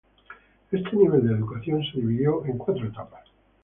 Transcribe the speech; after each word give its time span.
Este 0.71 0.95
nivel 0.95 1.27
de 1.27 1.35
educación 1.35 1.83
se 1.83 1.99
dividió 1.99 2.43
en 2.47 2.57
cuatro 2.57 2.87
etapas. 2.87 3.23